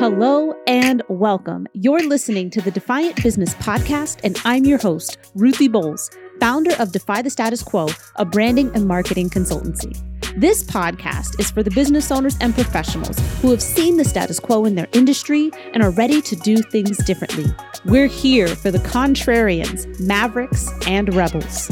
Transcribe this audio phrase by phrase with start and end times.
[0.00, 1.66] Hello and welcome.
[1.74, 6.10] You're listening to the Defiant Business Podcast, and I'm your host, Ruthie Bowles,
[6.40, 9.94] founder of Defy the Status Quo, a branding and marketing consultancy.
[10.40, 14.64] This podcast is for the business owners and professionals who have seen the status quo
[14.64, 17.52] in their industry and are ready to do things differently.
[17.84, 21.70] We're here for the contrarians, mavericks, and rebels.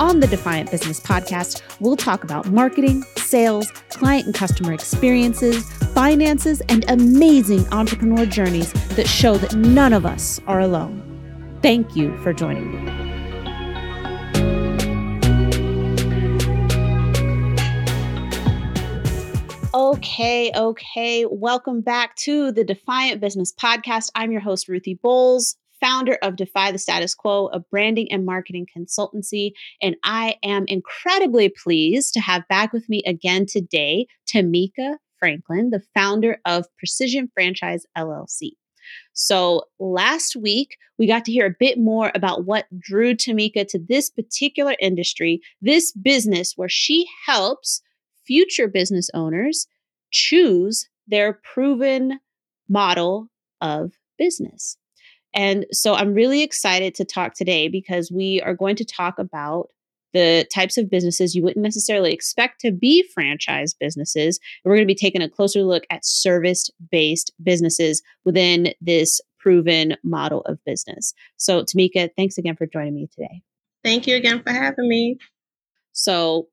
[0.00, 6.60] On the Defiant Business Podcast, we'll talk about marketing, sales, client and customer experiences, finances,
[6.68, 11.00] and amazing entrepreneur journeys that show that none of us are alone.
[11.62, 12.90] Thank you for joining me.
[19.72, 21.26] Okay, okay.
[21.28, 24.10] Welcome back to the Defiant Business Podcast.
[24.14, 28.66] I'm your host, Ruthie Bowles founder of Defy the Status Quo, a branding and marketing
[28.74, 29.52] consultancy.
[29.82, 35.82] And I am incredibly pleased to have back with me again today Tamika Franklyn, the
[35.94, 38.52] founder of Precision Franchise LLC.
[39.12, 43.78] So, last week, we got to hear a bit more about what drew Tamika to
[43.78, 47.80] this particular industry, this business where she helps
[48.26, 49.66] future business owners
[50.10, 52.20] choose their proven
[52.68, 53.28] model
[53.60, 54.76] of business.
[55.34, 59.68] And so I'm really excited to talk today because we are going to talk about
[60.14, 64.40] the types of businesses you wouldn't necessarily expect to be franchise businesses.
[64.64, 69.96] We're going to be taking a closer look at service based businesses within this proven
[70.02, 71.12] model of business.
[71.36, 73.42] So, Tamika, thanks again for joining me today.
[73.82, 75.18] Thank you again for having me.
[75.92, 76.48] So,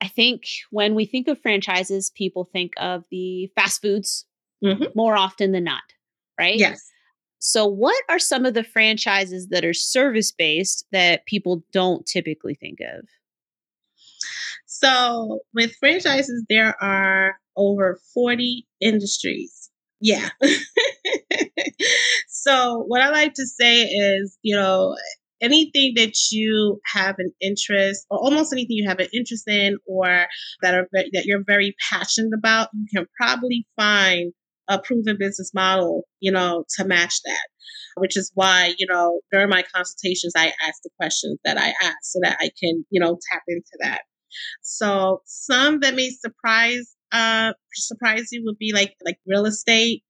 [0.00, 4.24] I think when we think of franchises, people think of the fast foods
[4.64, 4.84] mm-hmm.
[4.94, 5.82] more often than not,
[6.38, 6.56] right?
[6.56, 6.88] Yes.
[7.38, 12.54] So, what are some of the franchises that are service based that people don't typically
[12.54, 13.04] think of?
[14.66, 19.70] So, with franchises, there are over 40 industries.
[20.00, 20.28] Yeah.
[22.28, 24.96] so, what I like to say is, you know,
[25.40, 30.26] anything that you have an interest or almost anything you have an interest in or
[30.62, 34.32] that are that you're very passionate about you can probably find
[34.68, 37.48] a proven business model, you know, to match that.
[37.96, 41.96] Which is why, you know, during my consultations, I ask the questions that I ask
[42.02, 44.02] so that I can, you know, tap into that.
[44.62, 50.04] So some that may surprise uh surprise you would be like like real estate.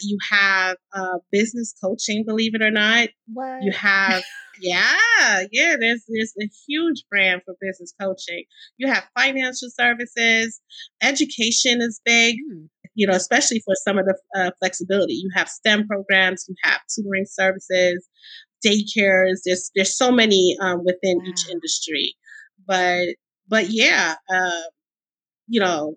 [0.00, 3.08] You have uh business coaching, believe it or not.
[3.32, 3.62] What?
[3.62, 4.22] You have
[4.60, 4.96] yeah,
[5.52, 8.44] yeah, there's there's a huge brand for business coaching.
[8.78, 10.60] You have financial services,
[11.02, 12.36] education is big.
[12.36, 15.14] Mm you know, especially for some of the uh, flexibility.
[15.14, 18.06] You have STEM programs, you have tutoring services,
[18.64, 19.40] daycares.
[19.44, 21.24] There's there's so many um, within wow.
[21.26, 22.14] each industry,
[22.66, 23.06] but
[23.48, 24.62] but yeah, uh,
[25.48, 25.96] you know,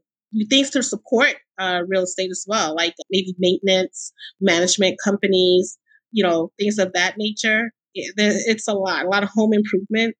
[0.49, 5.77] things to support uh, real estate as well, like maybe maintenance, management companies,
[6.11, 7.71] you know, things of that nature.
[7.93, 10.15] It's a lot, a lot of home improvement.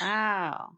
[0.00, 0.72] wow.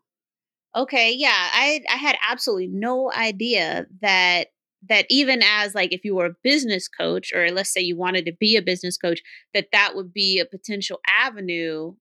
[0.76, 4.48] Okay, yeah, I I had absolutely no idea that
[4.88, 8.24] that even as like if you were a business coach or let's say you wanted
[8.26, 9.20] to be a business coach
[9.54, 11.94] that that would be a potential avenue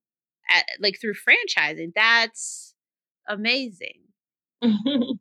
[0.48, 1.92] at, like through franchising.
[1.94, 2.74] That's
[3.28, 4.02] amazing.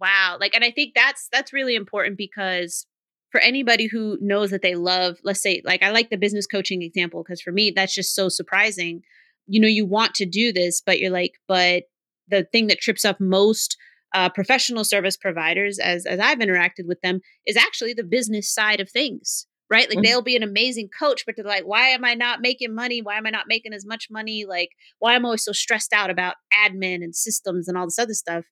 [0.00, 0.38] Wow.
[0.40, 2.86] Like and i think that's that's really important because
[3.30, 6.82] for anybody who knows that they love let's say like i like the business coaching
[6.82, 9.02] example because for me that's just so surprising.
[9.46, 11.84] You know you want to do this but you're like but
[12.28, 13.76] the thing that trips up most
[14.14, 18.80] uh, professional service providers, as as I've interacted with them, is actually the business side
[18.80, 19.46] of things.
[19.72, 20.02] Right, like mm-hmm.
[20.02, 23.02] they'll be an amazing coach, but they're like, why am I not making money?
[23.02, 24.44] Why am I not making as much money?
[24.44, 27.98] Like, why am I always so stressed out about admin and systems and all this
[27.98, 28.44] other stuff?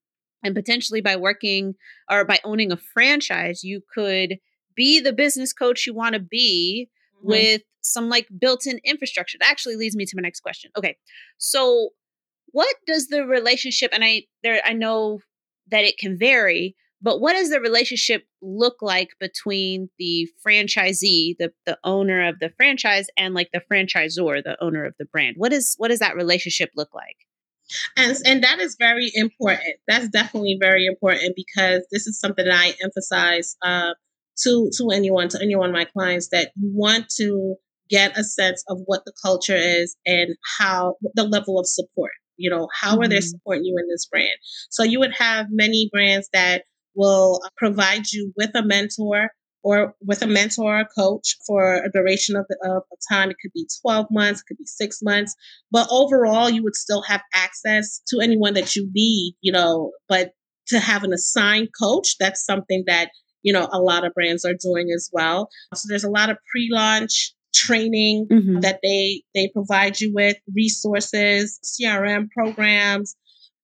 [0.45, 1.75] And potentially by working
[2.09, 4.37] or by owning a franchise, you could
[4.77, 7.31] be the business coach you want to be mm-hmm.
[7.31, 9.39] with some like built-in infrastructure.
[9.41, 10.71] That actually leads me to my next question.
[10.79, 10.97] Okay.
[11.39, 11.91] So
[12.53, 15.19] what does the relationship and I there I know
[15.71, 21.53] that it can vary but what does the relationship look like between the franchisee the,
[21.65, 25.37] the owner of the franchise and like the franchisor the owner of the brand?
[25.39, 27.17] What is what does that relationship look like?
[27.97, 29.77] And and that is very important.
[29.87, 33.95] That's definitely very important because this is something that i emphasize uh,
[34.43, 37.55] to to anyone to anyone my clients that you want to
[37.89, 42.49] get a sense of what the culture is and how the level of support you
[42.51, 43.03] know, how mm-hmm.
[43.03, 43.27] are they mm-hmm.
[43.27, 44.39] supporting you in this brand?
[44.71, 46.65] So you would have many brands that
[46.95, 49.31] will provide you with a mentor
[49.63, 53.31] or with a mentor or coach for a duration of, the, of time.
[53.31, 55.35] It could be 12 months, it could be six months,
[55.71, 60.33] but overall, you would still have access to anyone that you need, you know, but
[60.69, 63.11] to have an assigned coach, that's something that
[63.43, 65.49] you know, a lot of brands are doing as well.
[65.75, 68.61] So there's a lot of pre-launch training mm-hmm.
[68.61, 73.17] that they they provide you with, resources, CRM programs.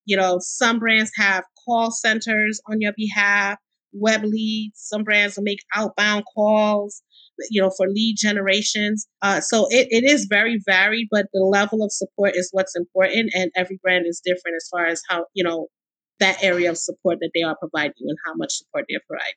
[0.07, 3.59] You know, some brands have call centers on your behalf,
[3.93, 4.81] web leads.
[4.81, 7.03] Some brands will make outbound calls
[7.51, 9.07] you know, for lead generations.
[9.23, 13.33] Uh, so it, it is very varied, but the level of support is what's important.
[13.35, 15.69] And every brand is different as far as how, you know,
[16.21, 19.35] that area of support that they are providing and how much support they're providing.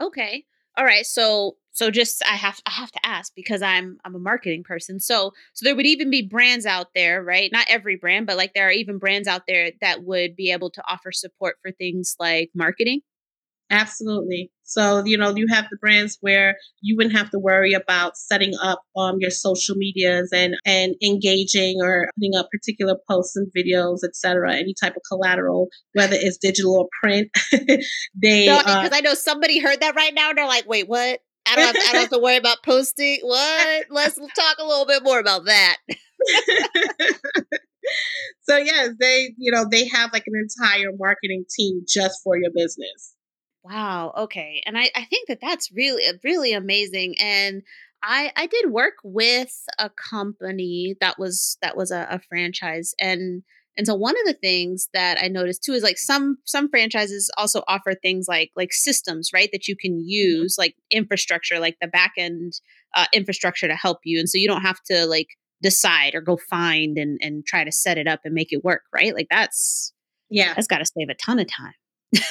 [0.00, 0.44] Okay.
[0.78, 1.06] All right.
[1.06, 5.00] So so just I have I have to ask because I'm I'm a marketing person.
[5.00, 7.50] So so there would even be brands out there, right?
[7.52, 10.70] Not every brand, but like there are even brands out there that would be able
[10.70, 13.02] to offer support for things like marketing.
[13.70, 14.50] Absolutely.
[14.62, 18.52] So, you know, you have the brands where you wouldn't have to worry about setting
[18.60, 23.98] up um, your social medias and, and engaging or putting up particular posts and videos,
[24.04, 24.54] etc.
[24.54, 27.30] any type of collateral, whether it's digital or print.
[27.52, 31.20] they because uh, I know somebody heard that right now and they're like, wait, what?
[31.46, 33.18] I don't, have, I don't have to worry about posting.
[33.22, 33.86] What?
[33.90, 35.76] Let's talk a little bit more about that.
[38.42, 42.50] so yes, they, you know, they have like an entire marketing team just for your
[42.54, 43.14] business.
[43.68, 44.14] Wow.
[44.16, 44.62] Okay.
[44.64, 47.16] And I, I think that that's really, uh, really amazing.
[47.18, 47.62] And
[48.02, 52.94] I, I did work with a company that was, that was a, a franchise.
[52.98, 53.42] And,
[53.76, 57.30] and so one of the things that I noticed too is like some, some franchises
[57.36, 59.50] also offer things like, like systems, right.
[59.52, 60.08] That you can mm-hmm.
[60.08, 62.54] use like infrastructure, like the back end
[62.96, 64.18] uh, infrastructure to help you.
[64.18, 65.28] And so you don't have to like
[65.60, 68.82] decide or go find and, and try to set it up and make it work.
[68.94, 69.14] Right.
[69.14, 69.92] Like that's,
[70.30, 71.74] yeah, that's got to save a ton of time.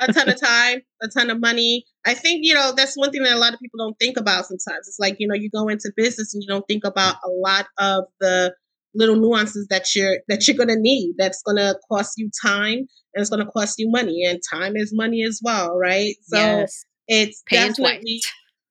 [0.00, 1.84] a ton of time, a ton of money.
[2.06, 4.46] I think, you know, that's one thing that a lot of people don't think about
[4.46, 4.88] sometimes.
[4.88, 7.66] It's like, you know, you go into business and you don't think about a lot
[7.78, 8.54] of the
[8.94, 11.14] little nuances that you're that you're gonna need.
[11.18, 14.24] That's gonna cost you time and it's gonna cost you money.
[14.24, 16.14] And time is money as well, right?
[16.22, 16.84] So yes.
[17.08, 18.20] it's Paying definitely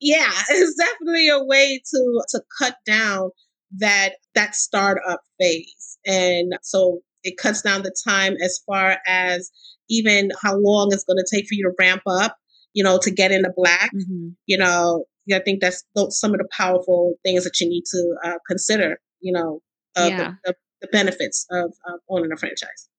[0.03, 3.31] yeah, it's definitely a way to to cut down
[3.77, 5.97] that that startup phase.
[6.05, 9.49] And so it cuts down the time as far as
[9.93, 12.37] even how long it's going to take for you to ramp up,
[12.73, 13.91] you know, to get into black.
[13.93, 14.29] Mm-hmm.
[14.45, 18.37] You know, I think that's some of the powerful things that you need to uh,
[18.47, 19.61] consider, you know,
[19.95, 20.17] yeah.
[20.17, 21.73] the, the, the, benefits of
[22.09, 22.89] owning a franchise.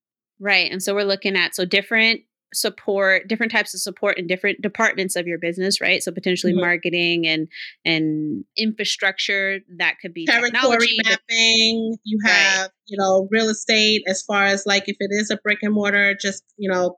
[0.40, 0.70] Right.
[0.70, 2.22] And so we're looking at so different
[2.54, 6.62] support different types of support in different departments of your business right so potentially mm-hmm.
[6.62, 7.48] marketing and
[7.84, 12.70] and infrastructure that could be territory mapping you have right.
[12.86, 16.14] you know real estate as far as like if it is a brick and mortar
[16.20, 16.96] just you know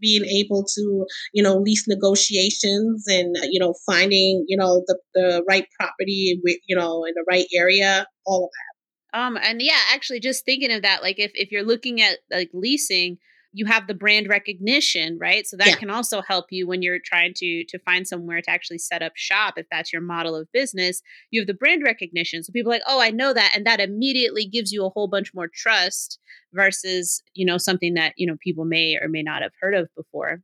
[0.00, 5.44] being able to you know lease negotiations and you know finding you know the, the
[5.48, 9.78] right property with you know in the right area all of that um and yeah
[9.92, 13.18] actually just thinking of that like if if you're looking at like leasing
[13.56, 15.46] you have the brand recognition, right?
[15.46, 15.76] So that yeah.
[15.76, 19.12] can also help you when you're trying to to find somewhere to actually set up
[19.16, 21.00] shop if that's your model of business.
[21.30, 22.44] You have the brand recognition.
[22.44, 25.32] So people like, "Oh, I know that." And that immediately gives you a whole bunch
[25.32, 26.18] more trust
[26.52, 29.88] versus, you know, something that, you know, people may or may not have heard of
[29.96, 30.42] before.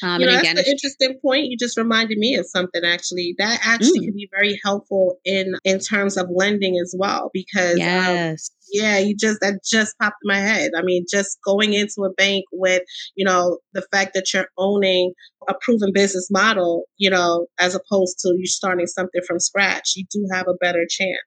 [0.00, 1.46] Um, you know, again, that's an interesting point.
[1.46, 4.04] You just reminded me of something actually that actually mm.
[4.04, 7.30] can be very helpful in in terms of lending as well.
[7.32, 8.50] Because um, yes.
[8.50, 10.70] Um, yeah, you just that just popped in my head.
[10.76, 12.82] I mean, just going into a bank with
[13.16, 15.12] you know the fact that you're owning
[15.48, 20.04] a proven business model, you know, as opposed to you starting something from scratch, you
[20.10, 21.18] do have a better chance.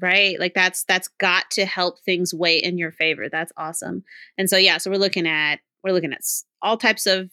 [0.00, 0.40] Right.
[0.40, 3.28] Like that's that's got to help things weigh in your favor.
[3.30, 4.02] That's awesome.
[4.36, 6.22] And so yeah, so we're looking at we're looking at
[6.62, 7.30] all types of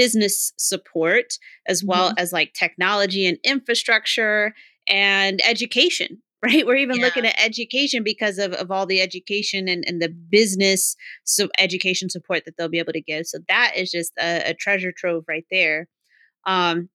[0.00, 1.34] business support
[1.68, 2.22] as well mm-hmm.
[2.22, 4.54] as like technology and infrastructure
[4.88, 7.04] and education right we're even yeah.
[7.04, 12.08] looking at education because of, of all the education and, and the business so education
[12.08, 15.22] support that they'll be able to give so that is just a, a treasure trove
[15.28, 15.86] right there
[16.46, 16.88] um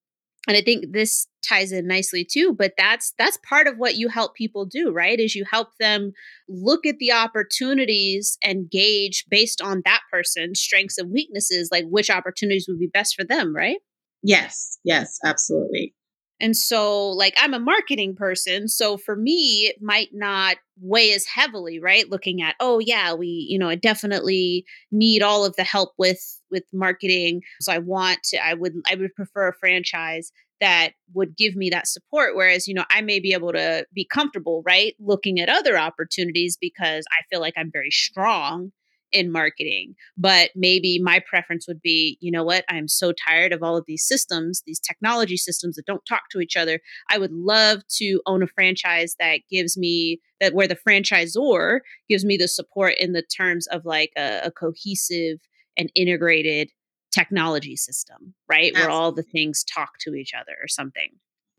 [0.47, 4.09] and i think this ties in nicely too but that's that's part of what you
[4.09, 5.19] help people do right?
[5.19, 6.11] Is you help them
[6.47, 12.09] look at the opportunities and gauge based on that person's strengths and weaknesses like which
[12.09, 13.77] opportunities would be best for them right?
[14.23, 15.93] Yes yes absolutely
[16.39, 18.67] and so, like, I'm a marketing person.
[18.67, 22.09] So for me, it might not weigh as heavily, right?
[22.09, 26.41] Looking at, oh, yeah, we, you know, I definitely need all of the help with
[26.51, 27.41] with marketing.
[27.61, 31.69] So I want to, I would, I would prefer a franchise that would give me
[31.69, 32.35] that support.
[32.35, 34.93] Whereas, you know, I may be able to be comfortable, right?
[34.99, 38.71] Looking at other opportunities because I feel like I'm very strong
[39.15, 39.95] in marketing.
[40.17, 42.65] But maybe my preference would be, you know what?
[42.69, 46.41] I'm so tired of all of these systems, these technology systems that don't talk to
[46.41, 46.81] each other.
[47.09, 51.79] I would love to own a franchise that gives me that where the franchisor
[52.09, 55.39] gives me the support in the terms of like a, a cohesive
[55.77, 56.69] and integrated
[57.13, 58.73] technology system, right?
[58.73, 58.81] Absolutely.
[58.81, 61.09] Where all the things talk to each other or something.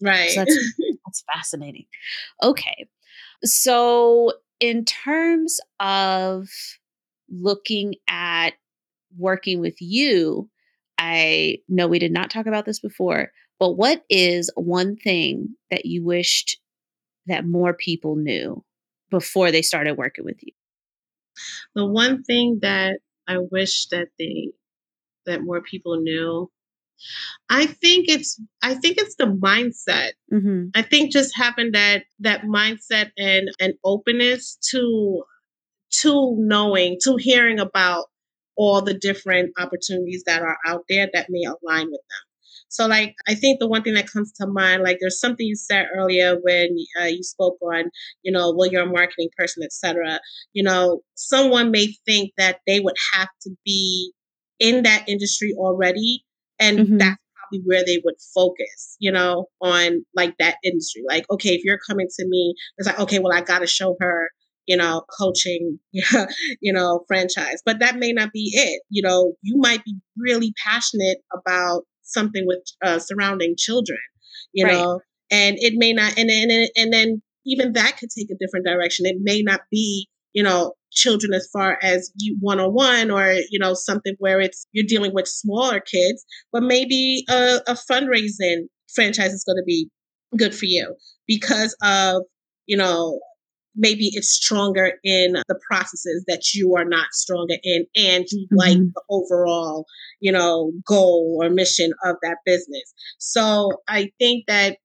[0.02, 0.30] Right.
[0.30, 0.58] So that's,
[1.06, 1.86] that's fascinating.
[2.42, 2.86] Okay.
[3.42, 6.48] So, in terms of
[7.30, 8.50] looking at
[9.16, 10.48] working with you,
[10.98, 15.86] I know we did not talk about this before, but what is one thing that
[15.86, 16.58] you wished
[17.26, 18.64] that more people knew
[19.10, 20.52] before they started working with you?
[21.74, 24.52] The one thing that I wish that they
[25.26, 26.50] that more people knew
[27.50, 30.12] I think it's I think it's the mindset.
[30.32, 30.68] Mm-hmm.
[30.74, 35.22] I think just having that that mindset and an openness to
[36.02, 38.06] to knowing, to hearing about
[38.56, 42.26] all the different opportunities that are out there that may align with them.
[42.68, 45.56] So, like, I think the one thing that comes to mind, like, there's something you
[45.56, 47.84] said earlier when uh, you spoke on,
[48.22, 50.20] you know, well, you're a marketing person, etc.
[50.52, 54.12] You know, someone may think that they would have to be
[54.58, 56.24] in that industry already,
[56.58, 56.98] and mm-hmm.
[56.98, 61.02] that's probably where they would focus, you know, on like that industry.
[61.06, 63.96] Like, okay, if you're coming to me, it's like, okay, well, I got to show
[64.00, 64.30] her
[64.66, 67.62] you know, coaching, you know, franchise.
[67.64, 68.82] But that may not be it.
[68.90, 73.98] You know, you might be really passionate about something with uh, surrounding children,
[74.52, 74.74] you right.
[74.74, 78.66] know, and it may not, and then, and then even that could take a different
[78.66, 79.06] direction.
[79.06, 83.34] It may not be, you know, children as far as you one on one or,
[83.50, 88.66] you know, something where it's, you're dealing with smaller kids, but maybe a, a fundraising
[88.94, 89.88] franchise is going to be
[90.36, 90.94] good for you
[91.26, 92.22] because of,
[92.66, 93.20] you know,
[93.76, 98.56] maybe it's stronger in the processes that you are not stronger in and you mm-hmm.
[98.56, 99.86] like the overall
[100.20, 104.78] you know goal or mission of that business so i think that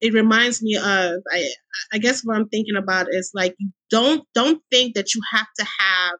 [0.00, 1.46] it reminds me of i
[1.92, 5.46] i guess what i'm thinking about is like you don't don't think that you have
[5.58, 6.12] to have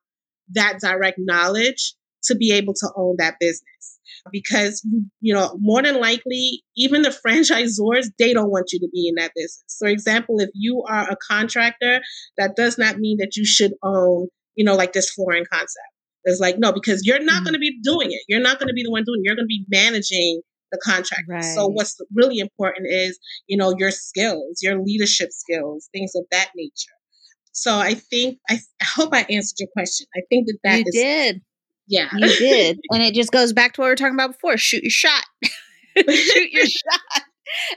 [0.51, 3.96] that direct knowledge to be able to own that business
[4.33, 4.87] because
[5.21, 9.15] you know more than likely even the franchisors they don't want you to be in
[9.17, 9.77] that business.
[9.79, 12.01] For example if you are a contractor
[12.39, 15.89] that does not mean that you should own you know like this flooring concept.
[16.25, 17.45] It's like no because you're not mm-hmm.
[17.45, 18.23] going to be doing it.
[18.29, 19.27] You're not going to be the one doing it.
[19.27, 20.41] You're going to be managing
[20.73, 21.45] the contract right.
[21.45, 26.51] so what's really important is you know your skills your leadership skills things of that
[26.57, 26.93] nature.
[27.53, 30.07] So i think i, I hope i answered your question.
[30.17, 31.43] I think that that you is, did
[31.87, 32.09] yeah.
[32.17, 32.81] You did.
[32.91, 35.25] and it just goes back to what we were talking about before shoot your shot.
[35.97, 37.23] shoot your shot.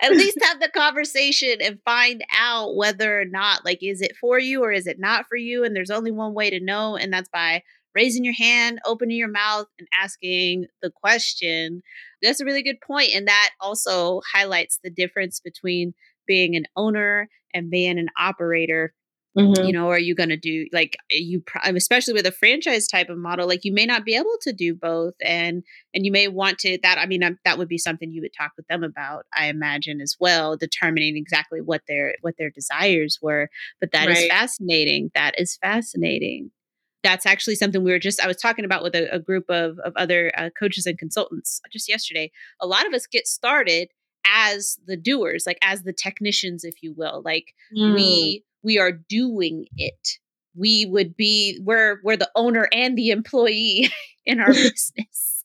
[0.02, 4.40] At least have the conversation and find out whether or not, like, is it for
[4.40, 5.64] you or is it not for you?
[5.64, 7.62] And there's only one way to know, and that's by
[7.96, 11.82] raising your hand, opening your mouth, and asking the question.
[12.22, 15.94] That's a really good point, And that also highlights the difference between
[16.28, 18.94] being an owner and being an operator
[19.40, 19.66] Mm-hmm.
[19.66, 23.18] You know, are you going to do like you, especially with a franchise type of
[23.18, 26.60] model, like you may not be able to do both, and and you may want
[26.60, 26.78] to.
[26.84, 30.02] That I mean, that would be something you would talk with them about, I imagine
[30.02, 33.50] as well, determining exactly what their what their desires were.
[33.80, 34.18] But that right.
[34.18, 35.12] is fascinating.
[35.16, 36.52] That is fascinating.
[37.02, 39.80] That's actually something we were just I was talking about with a, a group of
[39.80, 42.32] of other uh, coaches and consultants just yesterday.
[42.60, 43.90] A lot of us get started
[44.26, 47.22] as the doers, like as the technicians, if you will.
[47.24, 47.94] Like mm.
[47.96, 50.08] we we are doing it.
[50.56, 53.90] We would be we're we're the owner and the employee
[54.26, 55.44] in our business.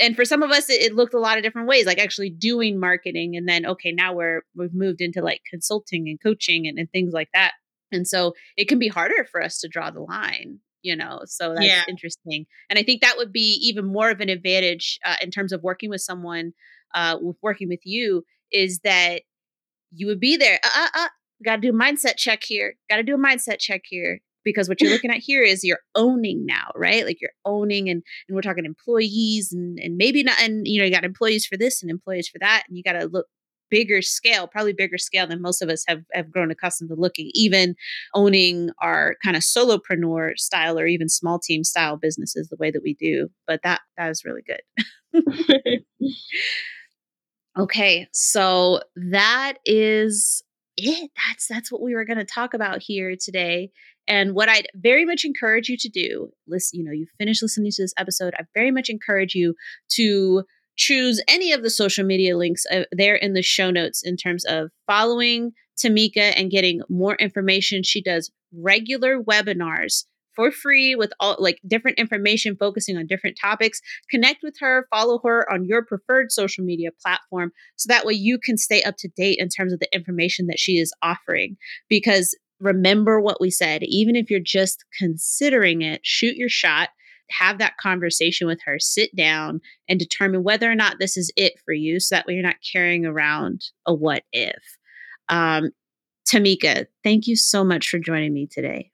[0.00, 2.30] And for some of us it, it, looked a lot of different ways like actually
[2.30, 6.78] doing marketing and then okay now we're we've moved into like consulting and coaching and,
[6.78, 7.52] and things like that.
[7.92, 11.22] And so it can be harder for us to draw the line you know?
[11.24, 11.82] So that's yeah.
[11.88, 12.46] interesting.
[12.70, 15.62] And i think that would be even more of an advantage uh, in terms of
[15.62, 16.52] working with someone
[16.94, 19.22] uh, with working with you is that
[19.92, 21.08] you would be there uh, uh, uh
[21.44, 22.74] got to do a mindset check here.
[22.90, 25.80] Got to do a mindset check here because what you're looking at here is you're
[25.94, 27.04] owning now, right?
[27.04, 30.84] Like you're owning and and we're talking employees and and maybe not and you know,
[30.84, 33.26] you got employees for this and employees for that and you got to look
[33.70, 37.30] bigger scale, probably bigger scale than most of us have have grown accustomed to looking,
[37.34, 37.74] even
[38.14, 42.82] owning our kind of solopreneur style or even small team style businesses the way that
[42.82, 43.28] we do.
[43.46, 44.60] But that that is really good.
[47.58, 50.42] okay, so that is
[50.76, 51.10] it.
[51.28, 53.70] That's that's what we were going to talk about here today.
[54.06, 57.70] And what I'd very much encourage you to do, listen, you know, you finish listening
[57.72, 59.54] to this episode, I very much encourage you
[59.92, 60.44] to
[60.76, 64.44] choose any of the social media links uh, there in the show notes in terms
[64.44, 65.52] of following
[65.82, 67.82] Tamika and getting more information.
[67.82, 70.04] She does regular webinars
[70.36, 73.80] for free with all like different information focusing on different topics.
[74.10, 78.38] Connect with her, follow her on your preferred social media platform so that way you
[78.38, 81.56] can stay up to date in terms of the information that she is offering.
[81.88, 86.90] Because remember what we said, even if you're just considering it, shoot your shot.
[87.30, 91.54] have that conversation with her, sit down and determine whether or not this is it
[91.64, 92.00] for you.
[92.00, 94.62] So that way you're not carrying around a what if.
[95.28, 95.70] Um,
[96.28, 98.90] Tamika, thank you so much for joining me today.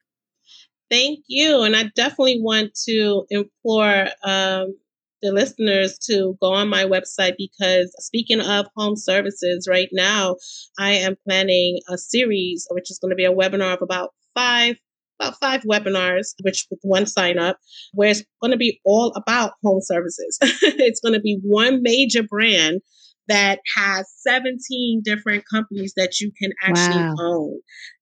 [0.91, 1.63] Thank you.
[1.63, 4.75] And I definitely want to implore um,
[5.21, 10.35] the listeners to go on my website because speaking of home services, right now
[10.77, 14.75] I am planning a series, which is going to be a webinar of about five
[15.19, 17.57] about five webinars, which with one sign up,
[17.93, 20.39] where it's going to be all about home services.
[20.41, 22.81] it's going to be one major brand
[23.27, 27.15] that has 17 different companies that you can actually wow.
[27.19, 27.59] own.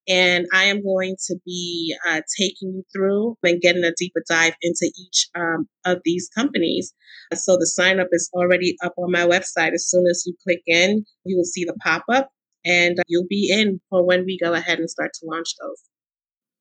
[0.10, 4.56] And I am going to be uh, taking you through and getting a deeper dive
[4.62, 6.94] into each um, of these companies.
[7.36, 9.74] So the sign up is already up on my website.
[9.74, 12.30] As soon as you click in, you will see the pop up
[12.66, 15.84] and you'll be in for when we go ahead and start to launch those.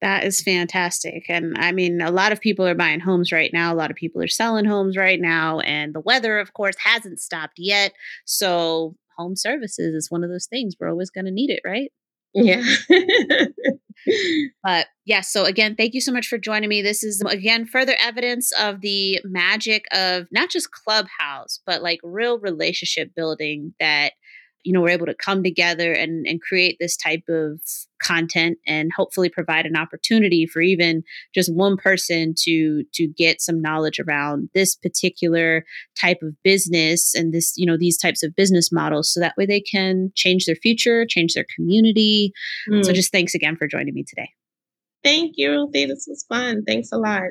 [0.01, 1.25] That is fantastic.
[1.29, 3.73] And I mean, a lot of people are buying homes right now.
[3.73, 5.59] A lot of people are selling homes right now.
[5.61, 7.93] And the weather, of course, hasn't stopped yet.
[8.25, 11.91] So, home services is one of those things we're always going to need it, right?
[12.35, 12.63] Yeah.
[14.65, 16.83] but yeah, so again, thank you so much for joining me.
[16.83, 22.39] This is again further evidence of the magic of not just Clubhouse, but like real
[22.39, 24.13] relationship building that
[24.69, 27.59] you know we're able to come together and and create this type of
[28.03, 31.03] content and hopefully provide an opportunity for even
[31.35, 35.65] just one person to to get some knowledge around this particular
[35.99, 39.47] type of business and this you know these types of business models so that way
[39.47, 42.31] they can change their future change their community.
[42.69, 42.85] Mm.
[42.85, 44.29] so just thanks again for joining me today.
[45.03, 45.87] Thank you ruthie.
[45.87, 46.63] This was fun.
[46.67, 47.31] Thanks a lot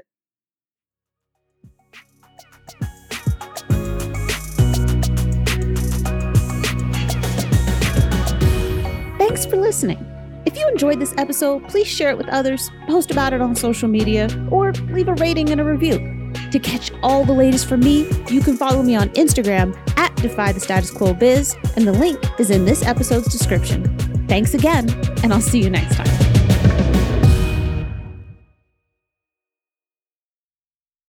[9.50, 10.06] For listening.
[10.46, 13.88] If you enjoyed this episode, please share it with others, post about it on social
[13.88, 16.34] media, or leave a rating and a review.
[16.52, 20.52] To catch all the latest from me, you can follow me on Instagram at Defy
[20.52, 23.98] the Status Quo Biz, and the link is in this episode's description.
[24.28, 24.90] Thanks again,
[25.24, 26.07] and I'll see you next time.